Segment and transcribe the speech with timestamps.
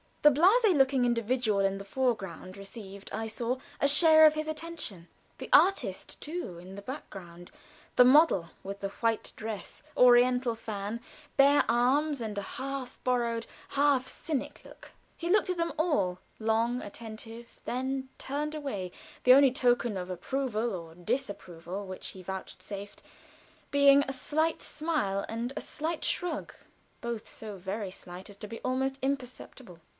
[0.23, 5.07] The blasé looking individual in the foreground received, I saw, a share of his attention
[5.39, 7.49] the artist, too, in the background;
[7.95, 11.01] the model, with the white dress, oriental fan,
[11.37, 14.91] bare arms, and half bored, half cynic look.
[15.17, 18.91] He looked at them all long attentively then turned away;
[19.23, 23.01] the only token of approval or disapproval which he vouchsafed
[23.71, 26.53] being a slight smile and a slight shrug,
[27.01, 29.79] both so very slight as to be almost imperceptible.